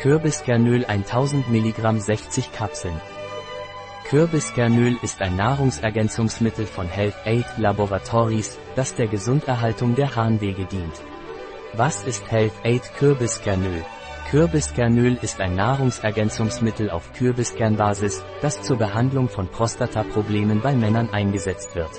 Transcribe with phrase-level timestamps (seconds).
[0.00, 3.00] Kürbiskernöl 1000 mg 60 Kapseln.
[4.08, 10.94] Kürbiskernöl ist ein Nahrungsergänzungsmittel von Health Aid Laboratories, das der Gesunderhaltung der Harnwege dient.
[11.72, 13.84] Was ist Health Aid Kürbiskernöl?
[14.30, 21.90] Kürbiskernöl ist ein Nahrungsergänzungsmittel auf Kürbiskernbasis, das zur Behandlung von Prostataproblemen bei Männern eingesetzt wird.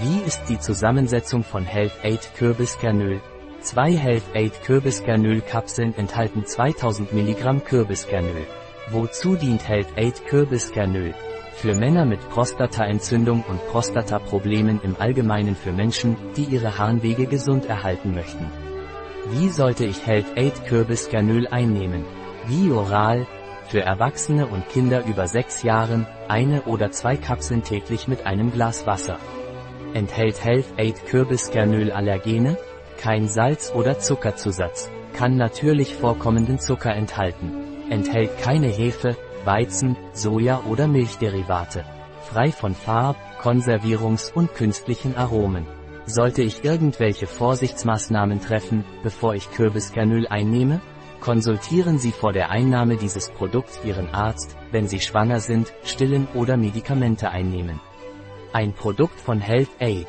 [0.00, 3.20] Wie ist die Zusammensetzung von Health Aid Kürbiskernöl?
[3.62, 8.46] Zwei Health Aid Kürbiskernöl-Kapseln enthalten 2000 mg Kürbiskernöl.
[8.90, 11.12] Wozu dient Health Aid Kürbiskernöl?
[11.56, 18.14] Für Männer mit Prostataentzündung und Prostataproblemen im Allgemeinen für Menschen, die ihre Harnwege gesund erhalten
[18.14, 18.46] möchten.
[19.30, 22.06] Wie sollte ich Health Aid Kürbiskernöl einnehmen?
[22.46, 23.26] Wie oral?
[23.68, 28.86] Für Erwachsene und Kinder über sechs Jahren, eine oder zwei Kapseln täglich mit einem Glas
[28.86, 29.18] Wasser.
[29.92, 32.56] Enthält Health Aid Kürbiskernöl Allergene?
[33.00, 34.90] Kein Salz oder Zuckerzusatz.
[35.14, 37.50] Kann natürlich vorkommenden Zucker enthalten.
[37.88, 39.16] Enthält keine Hefe,
[39.46, 41.82] Weizen, Soja oder Milchderivate.
[42.30, 45.66] Frei von Farb, Konservierungs- und künstlichen Aromen.
[46.04, 50.82] Sollte ich irgendwelche Vorsichtsmaßnahmen treffen, bevor ich Kürbiskernöl einnehme?
[51.20, 56.58] Konsultieren Sie vor der Einnahme dieses Produkts Ihren Arzt, wenn Sie schwanger sind, stillen oder
[56.58, 57.80] Medikamente einnehmen.
[58.52, 60.08] Ein Produkt von Health Aid.